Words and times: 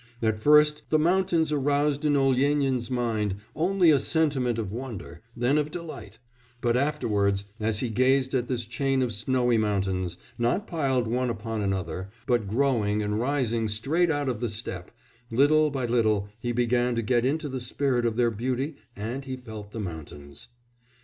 "At 0.19 0.41
first 0.41 0.81
the 0.89 0.97
mountains 0.97 1.53
aroused 1.53 2.03
in 2.05 2.13
Olyénin's 2.13 2.89
mind 2.89 3.35
only 3.55 3.91
a 3.91 3.99
sentiment 3.99 4.57
of 4.57 4.71
wonder, 4.71 5.21
then 5.37 5.59
of 5.59 5.69
delight; 5.69 6.17
but 6.59 6.75
afterwards, 6.75 7.45
as 7.59 7.81
he 7.81 7.89
gazed 7.89 8.33
at 8.33 8.47
this 8.47 8.65
chain 8.65 9.03
of 9.03 9.13
snowy 9.13 9.59
mountains, 9.59 10.17
not 10.39 10.65
piled 10.65 11.05
one 11.07 11.29
upon 11.29 11.61
another, 11.61 12.09
but 12.25 12.47
growing 12.47 13.03
and 13.03 13.19
rising 13.19 13.67
straight 13.67 14.09
out 14.09 14.27
of 14.27 14.39
the 14.39 14.49
steppe, 14.49 14.89
little 15.29 15.69
by 15.69 15.85
little 15.85 16.29
he 16.39 16.51
began 16.51 16.95
to 16.95 17.03
get 17.03 17.23
into 17.23 17.47
the 17.47 17.61
spirit 17.61 18.03
of 18.03 18.15
their 18.15 18.31
beauty 18.31 18.77
and 18.95 19.25
he 19.25 19.37
felt 19.37 19.69
the 19.69 19.79
mountains.... 19.79 20.47